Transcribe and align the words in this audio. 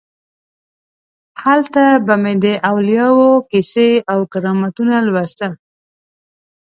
هلته 1.43 1.83
به 2.05 2.15
مې 2.21 2.33
د 2.43 2.45
اولیاو 2.71 3.27
کیسې 3.51 3.89
او 4.11 4.19
کرامتونه 4.31 4.95
لوستل. 5.07 5.51